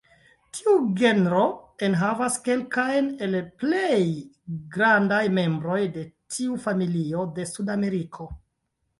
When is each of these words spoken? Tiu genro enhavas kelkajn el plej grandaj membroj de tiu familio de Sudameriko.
Tiu 0.57 0.71
genro 0.99 1.41
enhavas 1.87 2.37
kelkajn 2.47 3.09
el 3.25 3.35
plej 3.63 3.99
grandaj 4.77 5.19
membroj 5.39 5.77
de 5.99 6.05
tiu 6.37 6.57
familio 6.65 7.27
de 7.37 7.47
Sudameriko. 7.51 8.27